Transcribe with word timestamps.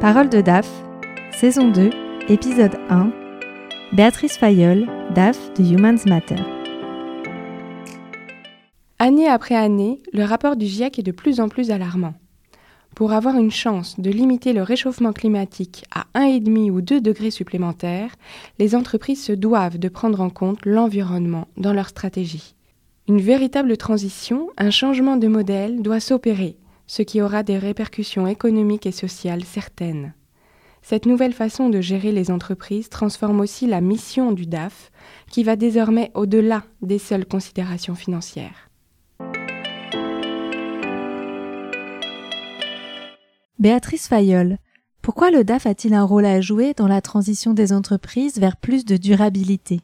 Parole 0.00 0.28
de 0.28 0.40
DAF, 0.40 0.70
saison 1.32 1.72
2, 1.72 1.90
épisode 2.28 2.76
1. 2.88 3.10
Béatrice 3.94 4.36
Fayolle, 4.36 4.86
DAF 5.12 5.52
de 5.54 5.64
Humans 5.64 6.06
Matter. 6.06 6.36
Année 9.00 9.26
après 9.26 9.56
année, 9.56 10.00
le 10.12 10.22
rapport 10.22 10.54
du 10.54 10.66
GIEC 10.66 11.00
est 11.00 11.02
de 11.02 11.10
plus 11.10 11.40
en 11.40 11.48
plus 11.48 11.72
alarmant. 11.72 12.14
Pour 12.94 13.10
avoir 13.12 13.38
une 13.38 13.50
chance 13.50 13.98
de 13.98 14.10
limiter 14.10 14.52
le 14.52 14.62
réchauffement 14.62 15.12
climatique 15.12 15.84
à 15.92 16.04
1,5 16.14 16.70
ou 16.70 16.80
2 16.80 17.00
degrés 17.00 17.32
supplémentaires, 17.32 18.14
les 18.60 18.76
entreprises 18.76 19.24
se 19.24 19.32
doivent 19.32 19.78
de 19.78 19.88
prendre 19.88 20.20
en 20.20 20.30
compte 20.30 20.64
l'environnement 20.64 21.48
dans 21.56 21.72
leur 21.72 21.88
stratégie. 21.88 22.54
Une 23.08 23.20
véritable 23.20 23.76
transition, 23.76 24.50
un 24.58 24.70
changement 24.70 25.16
de 25.16 25.26
modèle 25.26 25.82
doit 25.82 25.98
s'opérer 25.98 26.56
ce 26.88 27.02
qui 27.02 27.22
aura 27.22 27.44
des 27.44 27.58
répercussions 27.58 28.26
économiques 28.26 28.86
et 28.86 28.92
sociales 28.92 29.44
certaines. 29.44 30.14
Cette 30.82 31.06
nouvelle 31.06 31.34
façon 31.34 31.68
de 31.68 31.80
gérer 31.80 32.12
les 32.12 32.30
entreprises 32.30 32.88
transforme 32.88 33.40
aussi 33.40 33.66
la 33.66 33.80
mission 33.80 34.32
du 34.32 34.46
DAF, 34.46 34.90
qui 35.30 35.44
va 35.44 35.54
désormais 35.54 36.10
au-delà 36.14 36.64
des 36.82 36.98
seules 36.98 37.26
considérations 37.26 37.94
financières. 37.94 38.70
Béatrice 43.58 44.08
Fayolle, 44.08 44.58
pourquoi 45.02 45.30
le 45.30 45.44
DAF 45.44 45.66
a-t-il 45.66 45.92
un 45.94 46.04
rôle 46.04 46.26
à 46.26 46.40
jouer 46.40 46.74
dans 46.74 46.88
la 46.88 47.02
transition 47.02 47.52
des 47.52 47.72
entreprises 47.72 48.38
vers 48.38 48.56
plus 48.56 48.84
de 48.84 48.96
durabilité? 48.96 49.80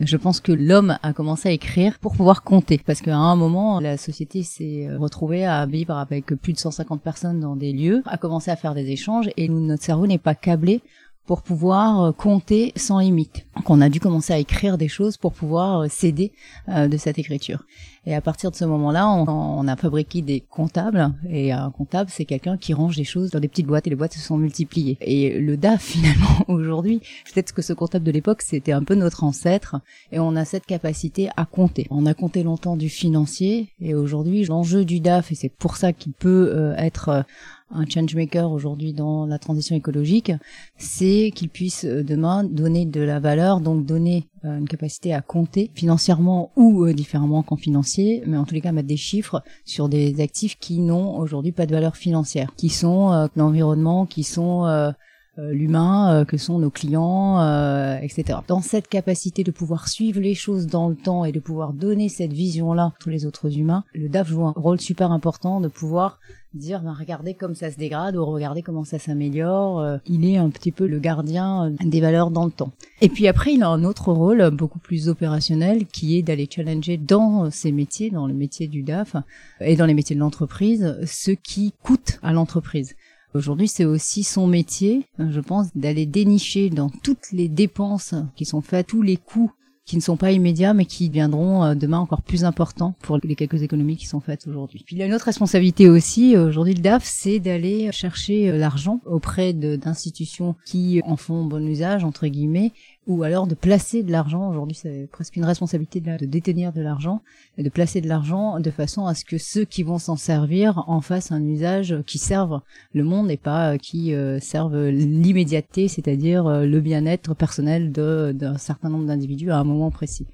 Je 0.00 0.16
pense 0.16 0.40
que 0.40 0.52
l'homme 0.52 0.98
a 1.02 1.12
commencé 1.12 1.48
à 1.48 1.52
écrire 1.52 1.98
pour 1.98 2.14
pouvoir 2.14 2.42
compter, 2.42 2.80
parce 2.84 3.00
qu'à 3.00 3.16
un 3.16 3.36
moment, 3.36 3.80
la 3.80 3.96
société 3.96 4.42
s'est 4.42 4.88
retrouvée 4.96 5.44
à 5.44 5.66
vivre 5.66 5.94
avec 5.94 6.26
plus 6.26 6.52
de 6.52 6.58
150 6.58 7.02
personnes 7.02 7.40
dans 7.40 7.56
des 7.56 7.72
lieux, 7.72 8.02
a 8.06 8.16
commencé 8.16 8.50
à 8.50 8.56
faire 8.56 8.74
des 8.74 8.90
échanges, 8.90 9.28
et 9.36 9.48
notre 9.48 9.82
cerveau 9.82 10.06
n'est 10.06 10.18
pas 10.18 10.34
câblé 10.34 10.82
pour 11.28 11.42
pouvoir 11.42 12.02
euh, 12.02 12.12
compter 12.12 12.72
sans 12.74 13.00
limite. 13.00 13.44
Donc 13.54 13.68
on 13.68 13.82
a 13.82 13.90
dû 13.90 14.00
commencer 14.00 14.32
à 14.32 14.38
écrire 14.38 14.78
des 14.78 14.88
choses 14.88 15.18
pour 15.18 15.34
pouvoir 15.34 15.88
s'aider 15.90 16.32
euh, 16.70 16.88
de 16.88 16.96
cette 16.96 17.18
écriture. 17.18 17.64
Et 18.06 18.14
à 18.14 18.22
partir 18.22 18.50
de 18.50 18.56
ce 18.56 18.64
moment-là, 18.64 19.06
on, 19.06 19.68
a 19.68 19.76
fabriqué 19.76 20.22
des 20.22 20.40
comptables. 20.40 21.12
Et 21.28 21.52
un 21.52 21.70
comptable, 21.70 22.08
c'est 22.10 22.24
quelqu'un 22.24 22.56
qui 22.56 22.72
range 22.72 22.96
des 22.96 23.04
choses 23.04 23.30
dans 23.30 23.40
des 23.40 23.48
petites 23.48 23.66
boîtes 23.66 23.86
et 23.86 23.90
les 23.90 23.96
boîtes 23.96 24.14
se 24.14 24.20
sont 24.20 24.38
multipliées. 24.38 24.96
Et 25.02 25.38
le 25.38 25.58
DAF, 25.58 25.82
finalement, 25.84 26.44
aujourd'hui, 26.48 27.02
peut-être 27.30 27.52
que 27.52 27.60
ce 27.60 27.74
comptable 27.74 28.06
de 28.06 28.10
l'époque, 28.10 28.40
c'était 28.40 28.72
un 28.72 28.82
peu 28.82 28.94
notre 28.94 29.24
ancêtre. 29.24 29.76
Et 30.10 30.18
on 30.18 30.36
a 30.36 30.46
cette 30.46 30.64
capacité 30.64 31.28
à 31.36 31.44
compter. 31.44 31.86
On 31.90 32.06
a 32.06 32.14
compté 32.14 32.42
longtemps 32.42 32.78
du 32.78 32.88
financier. 32.88 33.68
Et 33.82 33.94
aujourd'hui, 33.94 34.46
l'enjeu 34.46 34.86
du 34.86 35.00
DAF, 35.00 35.30
et 35.32 35.34
c'est 35.34 35.50
pour 35.50 35.76
ça 35.76 35.92
qu'il 35.92 36.14
peut 36.14 36.50
euh, 36.54 36.74
être 36.76 37.26
un 37.70 37.86
changemaker 37.86 38.50
aujourd'hui 38.50 38.92
dans 38.92 39.26
la 39.26 39.38
transition 39.38 39.76
écologique, 39.76 40.32
c'est 40.76 41.32
qu'il 41.34 41.48
puisse 41.48 41.84
euh, 41.84 42.02
demain 42.02 42.44
donner 42.44 42.86
de 42.86 43.00
la 43.00 43.20
valeur, 43.20 43.60
donc 43.60 43.84
donner 43.84 44.28
euh, 44.44 44.58
une 44.58 44.68
capacité 44.68 45.12
à 45.12 45.20
compter 45.20 45.70
financièrement 45.74 46.52
ou 46.56 46.84
euh, 46.84 46.94
différemment 46.94 47.42
qu'en 47.42 47.56
financier, 47.56 48.22
mais 48.26 48.36
en 48.36 48.44
tous 48.44 48.54
les 48.54 48.60
cas 48.60 48.72
mettre 48.72 48.88
des 48.88 48.96
chiffres 48.96 49.42
sur 49.64 49.88
des 49.88 50.20
actifs 50.20 50.58
qui 50.58 50.80
n'ont 50.80 51.18
aujourd'hui 51.18 51.52
pas 51.52 51.66
de 51.66 51.72
valeur 51.72 51.96
financière, 51.96 52.54
qui 52.56 52.68
sont 52.68 53.28
l'environnement, 53.36 54.06
qui 54.06 54.22
sont 54.22 54.92
l'humain, 55.38 56.20
euh, 56.20 56.24
que 56.24 56.36
sont 56.36 56.58
nos 56.58 56.70
clients, 56.70 57.40
euh, 57.40 57.96
etc. 57.98 58.40
Dans 58.46 58.60
cette 58.60 58.88
capacité 58.88 59.44
de 59.44 59.50
pouvoir 59.50 59.88
suivre 59.88 60.20
les 60.20 60.34
choses 60.34 60.66
dans 60.66 60.88
le 60.88 60.96
temps 60.96 61.24
et 61.24 61.32
de 61.32 61.40
pouvoir 61.40 61.72
donner 61.72 62.08
cette 62.08 62.32
vision-là 62.32 62.82
à 62.82 62.92
tous 63.00 63.08
les 63.08 63.24
autres 63.24 63.56
humains, 63.56 63.84
le 63.94 64.08
DAF 64.08 64.28
joue 64.28 64.44
un 64.44 64.52
rôle 64.56 64.80
super 64.80 65.12
important 65.12 65.60
de 65.60 65.68
pouvoir 65.68 66.18
dire 66.54 66.80
ben, 66.82 66.94
regardez 66.98 67.34
comme 67.34 67.54
ça 67.54 67.70
se 67.70 67.76
dégrade 67.76 68.16
ou 68.16 68.24
regardez 68.24 68.62
comment 68.62 68.84
ça 68.84 68.98
s'améliore. 68.98 69.98
il 70.06 70.24
est 70.24 70.38
un 70.38 70.48
petit 70.48 70.72
peu 70.72 70.86
le 70.86 70.98
gardien 70.98 71.70
des 71.84 72.00
valeurs 72.00 72.30
dans 72.30 72.46
le 72.46 72.50
temps. 72.50 72.72
Et 73.00 73.08
puis 73.08 73.28
après, 73.28 73.54
il 73.54 73.62
a 73.62 73.68
un 73.68 73.84
autre 73.84 74.12
rôle 74.12 74.50
beaucoup 74.50 74.78
plus 74.78 75.08
opérationnel 75.08 75.86
qui 75.86 76.18
est 76.18 76.22
d'aller 76.22 76.48
challenger 76.50 76.96
dans 76.96 77.50
ces 77.50 77.70
métiers, 77.70 78.10
dans 78.10 78.26
le 78.26 78.34
métier 78.34 78.66
du 78.66 78.82
DAF 78.82 79.14
et 79.60 79.76
dans 79.76 79.86
les 79.86 79.94
métiers 79.94 80.16
de 80.16 80.20
l'entreprise, 80.20 80.98
ce 81.06 81.30
qui 81.30 81.74
coûte 81.82 82.18
à 82.22 82.32
l'entreprise. 82.32 82.96
Aujourd'hui, 83.34 83.68
c'est 83.68 83.84
aussi 83.84 84.24
son 84.24 84.46
métier, 84.46 85.06
je 85.18 85.40
pense, 85.40 85.68
d'aller 85.76 86.06
dénicher 86.06 86.70
dans 86.70 86.88
toutes 86.88 87.30
les 87.32 87.48
dépenses 87.48 88.14
qui 88.36 88.44
sont 88.44 88.62
faites, 88.62 88.86
tous 88.86 89.02
les 89.02 89.18
coûts 89.18 89.52
qui 89.88 89.96
ne 89.96 90.02
sont 90.02 90.16
pas 90.16 90.32
immédiats 90.32 90.74
mais 90.74 90.84
qui 90.84 91.08
deviendront 91.08 91.64
euh, 91.64 91.74
demain 91.74 91.98
encore 91.98 92.20
plus 92.20 92.44
importants 92.44 92.94
pour 93.00 93.18
les 93.24 93.34
quelques 93.34 93.62
économies 93.62 93.96
qui 93.96 94.06
sont 94.06 94.20
faites 94.20 94.46
aujourd'hui. 94.46 94.82
Puis 94.84 94.94
il 94.94 94.98
y 94.98 95.02
a 95.02 95.06
une 95.06 95.14
autre 95.14 95.24
responsabilité 95.24 95.88
aussi 95.88 96.36
euh, 96.36 96.46
aujourd'hui 96.46 96.74
le 96.74 96.82
DAF, 96.82 97.02
c'est 97.04 97.40
d'aller 97.40 97.90
chercher 97.90 98.50
euh, 98.50 98.58
l'argent 98.58 99.00
auprès 99.06 99.54
d'institutions 99.54 100.54
qui 100.66 101.00
en 101.06 101.16
font 101.16 101.44
bon 101.46 101.66
usage 101.66 102.04
entre 102.04 102.26
guillemets 102.26 102.72
ou 103.06 103.22
alors 103.22 103.46
de 103.46 103.54
placer 103.54 104.02
de 104.02 104.12
l'argent. 104.12 104.50
Aujourd'hui, 104.50 104.76
c'est 104.78 105.08
presque 105.10 105.36
une 105.36 105.46
responsabilité 105.46 105.98
de, 106.00 106.26
détenir 106.26 106.74
de 106.74 106.82
l'argent 106.82 107.22
et 107.56 107.62
de 107.62 107.70
placer 107.70 108.02
de 108.02 108.08
l'argent 108.08 108.60
de 108.60 108.70
façon 108.70 109.06
à 109.06 109.14
ce 109.14 109.24
que 109.24 109.38
ceux 109.38 109.64
qui 109.64 109.82
vont 109.82 109.98
s'en 109.98 110.16
servir 110.16 110.84
en 110.88 111.00
fassent 111.00 111.32
un 111.32 111.42
usage 111.42 111.96
qui 112.06 112.18
serve 112.18 112.60
le 112.92 113.04
monde 113.04 113.30
et 113.30 113.38
pas 113.38 113.78
qui 113.78 114.12
serve 114.40 114.88
l'immédiateté, 114.88 115.88
c'est-à-dire 115.88 116.50
le 116.50 116.80
bien-être 116.80 117.34
personnel 117.34 117.92
d'un 117.92 118.58
certain 118.58 118.90
nombre 118.90 119.06
d'individus 119.06 119.50
à 119.52 119.56
un 119.56 119.64
moment 119.64 119.77
précis. 119.90 120.26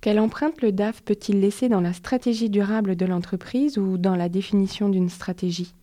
Quelle 0.00 0.20
empreinte 0.20 0.62
le 0.62 0.72
DAF 0.72 1.02
peut-il 1.02 1.40
laisser 1.40 1.68
dans 1.68 1.80
la 1.80 1.92
stratégie 1.92 2.48
durable 2.48 2.96
de 2.96 3.04
l'entreprise 3.04 3.78
ou 3.78 3.98
dans 3.98 4.16
la 4.16 4.28
définition 4.28 4.88
d'une 4.88 5.08
stratégie? 5.08 5.74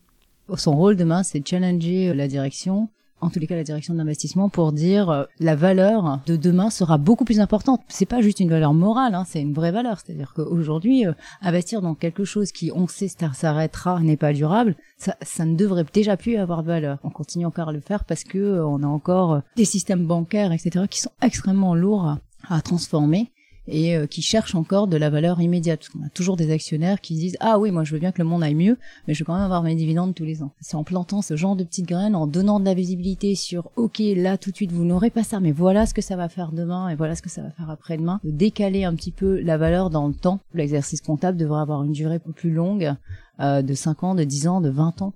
Son 0.56 0.76
rôle 0.76 0.96
demain, 0.96 1.24
c'est 1.24 1.40
de 1.42 1.48
challenger 1.48 2.14
la 2.14 2.28
direction 2.28 2.90
en 3.22 3.30
tous 3.30 3.40
les 3.40 3.48
cas 3.48 3.56
la 3.56 3.64
direction 3.64 3.94
d'investissement 3.94 4.50
pour 4.50 4.72
dire 4.72 5.10
euh, 5.10 5.24
la 5.40 5.56
valeur 5.56 6.20
de 6.26 6.36
demain 6.36 6.70
sera 6.70 6.98
beaucoup 6.98 7.26
plus 7.26 7.40
importante. 7.40 7.82
C'est 7.88 8.06
pas 8.06 8.22
juste 8.22 8.40
une 8.40 8.50
valeur 8.50 8.74
morale, 8.74 9.16
hein, 9.16 9.24
c'est 9.28 9.42
une 9.42 9.54
vraie 9.54 9.72
valeur. 9.72 10.00
C'est-à-dire 10.00 10.34
qu'aujourd'hui, 10.36 11.08
euh, 11.08 11.14
investir 11.42 11.82
dans 11.82 11.96
quelque 11.96 12.26
chose 12.26 12.52
qui 12.52 12.72
on 12.74 12.88
sait 12.88 13.08
s'arrêtera 13.08 14.00
n'est 14.02 14.18
pas 14.18 14.34
durable, 14.34 14.76
ça, 14.98 15.16
ça 15.22 15.46
ne 15.46 15.56
devrait 15.56 15.86
déjà 15.94 16.18
plus 16.18 16.38
avoir 16.38 16.62
de 16.62 16.68
valeur. 16.68 17.00
On 17.04 17.10
continue 17.10 17.46
encore 17.46 17.70
à 17.70 17.74
le 17.74 17.82
faire 17.82 18.04
parce 18.04 18.24
que 18.24 18.38
euh, 18.38 18.68
on 18.68 18.84
a 18.84 18.88
encore 18.88 19.42
des 19.56 19.66
systèmes 19.66 20.06
bancaires, 20.06 20.52
etc., 20.52 20.86
qui 20.90 21.02
sont 21.02 21.12
extrêmement 21.22 21.76
lourds 21.76 22.18
à 22.48 22.62
transformer 22.62 23.32
et 23.68 23.96
euh, 23.96 24.08
qui 24.08 24.22
cherchent 24.22 24.56
encore 24.56 24.88
de 24.88 24.98
la 24.98 25.10
valeur 25.10 25.42
immédiate. 25.42 25.80
Parce 25.80 25.90
qu'on 25.90 26.06
a 26.06 26.10
toujours 26.10 26.36
des 26.36 26.52
actionnaires 26.52 27.02
qui 27.02 27.16
disent 27.16 27.38
ah 27.40 27.60
oui 27.60 27.72
moi 27.72 27.84
je 27.84 27.94
veux 27.94 28.00
bien 28.00 28.12
que 28.12 28.22
le 28.22 28.28
monde 28.28 28.44
aille 28.44 28.56
mieux, 28.56 28.78
mais 29.08 29.14
je 29.14 29.20
veux 29.20 29.26
quand 29.26 29.34
même 29.34 29.44
avoir 29.44 29.64
mes 29.64 29.76
dividendes 29.76 30.16
tous 30.16 30.24
les 30.24 30.44
ans. 30.44 30.52
C'est 30.60 30.76
en 30.76 30.84
plantant 30.84 31.22
ce 31.22 31.36
genre 31.36 31.56
de 31.56 31.64
petites 31.64 31.88
graines, 31.88 32.16
en 32.16 32.28
donnant 32.28 32.60
de 32.60 32.66
la 32.66 32.74
visibilité 32.74 33.36
sur 33.36 33.72
ok 33.76 34.02
là 34.16 34.38
tout 34.38 34.52
de 34.52 34.56
suite 34.56 34.72
vous 34.72 34.86
n'aurez 34.86 35.10
pas 35.10 35.24
ça, 35.24 35.40
mais 35.40 35.52
voilà 35.52 35.86
ce 35.86 35.94
que 35.94 36.02
ça 36.02 36.16
va 36.16 36.30
faire 36.30 36.52
demain 36.52 36.90
et 36.90 36.96
voilà 36.96 37.16
ce 37.16 37.22
que 37.22 37.30
ça 37.30 37.42
va 37.42 37.52
faire 37.52 37.70
après-demain. 37.70 38.20
De 38.24 38.32
décaler 38.32 38.84
un 38.84 38.96
petit 38.96 39.12
peu 39.12 39.40
la 39.42 39.58
valeur 39.58 39.90
dans 39.90 40.08
le 40.08 40.14
temps. 40.14 40.40
L'exercice 40.54 41.02
comptable 41.02 41.38
devrait 41.38 41.62
avoir 41.62 41.84
une 41.84 41.92
durée 41.92 42.20
plus 42.20 42.52
longue, 42.52 42.94
euh, 43.40 43.62
de 43.62 43.74
5 43.74 44.04
ans, 44.04 44.16
de 44.16 44.24
10 44.24 44.48
ans, 44.48 44.62
de 44.62 44.70
20 44.70 45.02
ans 45.02 45.14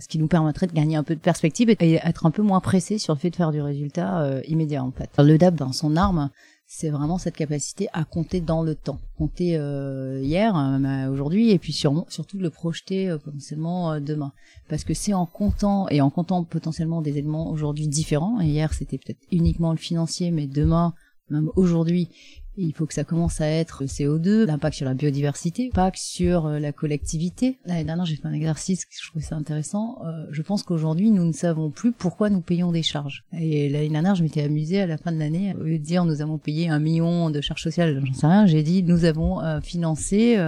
ce 0.00 0.08
qui 0.08 0.18
nous 0.18 0.26
permettrait 0.26 0.66
de 0.66 0.72
gagner 0.72 0.96
un 0.96 1.02
peu 1.02 1.14
de 1.14 1.20
perspective 1.20 1.70
et 1.70 1.94
être 1.94 2.26
un 2.26 2.30
peu 2.30 2.42
moins 2.42 2.60
pressé 2.60 2.98
sur 2.98 3.14
le 3.14 3.18
fait 3.18 3.30
de 3.30 3.36
faire 3.36 3.52
du 3.52 3.60
résultat 3.60 4.20
euh, 4.20 4.40
immédiat 4.46 4.82
en 4.82 4.90
fait. 4.90 5.10
Le 5.18 5.38
DAB 5.38 5.54
dans 5.54 5.72
son 5.72 5.96
arme, 5.96 6.30
c'est 6.68 6.90
vraiment 6.90 7.16
cette 7.16 7.36
capacité 7.36 7.88
à 7.92 8.04
compter 8.04 8.40
dans 8.40 8.62
le 8.62 8.74
temps, 8.74 8.98
compter 9.16 9.56
euh, 9.56 10.20
hier, 10.22 10.56
euh, 10.56 11.08
aujourd'hui, 11.08 11.50
et 11.50 11.58
puis 11.58 11.72
surtout 11.72 12.38
de 12.38 12.42
le 12.42 12.50
projeter 12.50 13.08
euh, 13.08 13.18
potentiellement 13.18 14.00
demain. 14.00 14.32
Parce 14.68 14.82
que 14.82 14.92
c'est 14.92 15.14
en 15.14 15.26
comptant 15.26 15.88
et 15.90 16.00
en 16.00 16.10
comptant 16.10 16.42
potentiellement 16.42 17.02
des 17.02 17.18
éléments 17.18 17.50
aujourd'hui 17.50 17.86
différents. 17.86 18.40
Et 18.40 18.46
hier 18.46 18.74
c'était 18.74 18.98
peut-être 18.98 19.22
uniquement 19.30 19.70
le 19.70 19.78
financier, 19.78 20.32
mais 20.32 20.48
demain, 20.48 20.92
même 21.30 21.50
aujourd'hui, 21.54 22.08
il 22.56 22.72
faut 22.74 22.86
que 22.86 22.94
ça 22.94 23.04
commence 23.04 23.40
à 23.40 23.46
être 23.46 23.82
le 23.82 23.86
CO2, 23.86 24.44
l'impact 24.44 24.76
sur 24.76 24.86
la 24.86 24.94
biodiversité, 24.94 25.70
l'impact 25.74 25.98
sur 25.98 26.46
euh, 26.46 26.58
la 26.58 26.72
collectivité. 26.72 27.58
L'année 27.66 27.84
dernière, 27.84 28.06
j'ai 28.06 28.16
fait 28.16 28.26
un 28.26 28.32
exercice, 28.32 28.86
je 28.90 29.08
trouvais 29.08 29.24
ça 29.24 29.36
intéressant. 29.36 29.98
Euh, 30.04 30.26
je 30.30 30.42
pense 30.42 30.62
qu'aujourd'hui, 30.62 31.10
nous 31.10 31.24
ne 31.24 31.32
savons 31.32 31.70
plus 31.70 31.92
pourquoi 31.92 32.30
nous 32.30 32.40
payons 32.40 32.72
des 32.72 32.82
charges. 32.82 33.24
Et 33.38 33.68
l'année 33.68 33.88
dernière, 33.88 34.14
je 34.14 34.22
m'étais 34.22 34.42
amusée 34.42 34.80
à 34.80 34.86
la 34.86 34.96
fin 34.96 35.12
de 35.12 35.18
l'année, 35.18 35.54
au 35.60 35.64
de 35.64 35.76
dire 35.76 36.04
nous 36.04 36.22
avons 36.22 36.38
payé 36.38 36.68
un 36.68 36.78
million 36.78 37.30
de 37.30 37.40
charges 37.40 37.62
sociales, 37.62 38.00
j'en 38.04 38.14
sais 38.14 38.26
rien, 38.26 38.46
j'ai 38.46 38.62
dit 38.62 38.82
nous 38.82 39.04
avons 39.04 39.42
euh, 39.42 39.60
financé 39.60 40.38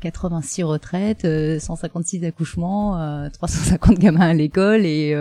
86 0.00 0.62
retraites, 0.64 1.26
156 1.60 2.24
accouchements, 2.24 3.28
350 3.30 3.98
gamins 3.98 4.20
à 4.20 4.34
l'école, 4.34 4.84
et, 4.84 5.14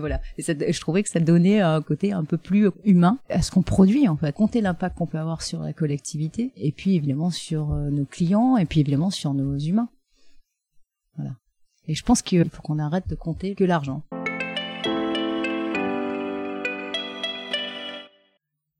voilà. 0.00 0.20
Je 0.38 0.80
trouvais 0.80 1.02
que 1.02 1.08
ça 1.08 1.20
donnait 1.20 1.60
un 1.60 1.80
côté 1.82 2.12
un 2.12 2.24
peu 2.24 2.36
plus 2.36 2.70
humain 2.84 3.18
à 3.30 3.42
ce 3.42 3.50
qu'on 3.50 3.62
produit 3.62 4.08
en 4.08 4.16
fait. 4.16 4.32
Compter 4.32 4.60
l'impact 4.60 4.96
qu'on 4.96 5.06
peut 5.06 5.18
avoir 5.18 5.42
sur 5.42 5.67
la 5.68 5.74
collectivité, 5.74 6.50
et 6.56 6.72
puis 6.72 6.94
évidemment 6.94 7.30
sur 7.30 7.72
euh, 7.72 7.90
nos 7.90 8.06
clients, 8.06 8.56
et 8.56 8.64
puis 8.64 8.80
évidemment 8.80 9.10
sur 9.10 9.34
nos 9.34 9.58
humains. 9.58 9.90
Voilà. 11.16 11.32
Et 11.86 11.94
je 11.94 12.02
pense 12.02 12.22
qu'il 12.22 12.48
faut 12.48 12.62
qu'on 12.62 12.78
arrête 12.78 13.06
de 13.06 13.14
compter 13.14 13.54
que 13.54 13.64
l'argent. 13.64 14.02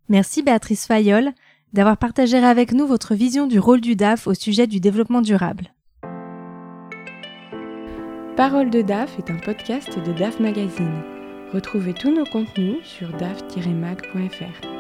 Merci 0.09 0.43
Béatrice 0.43 0.87
Fayolle 0.87 1.33
d'avoir 1.75 1.99
partagé 1.99 2.39
avec 2.39 2.73
nous 2.73 2.87
votre 2.87 3.15
vision 3.15 3.47
du 3.47 3.59
rôle 3.59 3.83
du 3.83 3.95
DAF 3.95 4.27
au 4.27 4.33
sujet 4.33 4.67
du 4.67 4.81
développement 4.81 5.21
durable. 5.21 5.75
Parole 8.35 8.71
de 8.71 8.81
DAF 8.81 9.19
est 9.19 9.31
un 9.31 9.37
podcast 9.37 9.99
de 9.99 10.13
DAF 10.15 10.41
Magazine. 10.41 11.03
Retrouvez 11.53 11.93
tous 11.93 12.15
nos 12.15 12.25
contenus 12.25 12.83
sur 12.83 13.15
daf-mag.fr. 13.19 14.78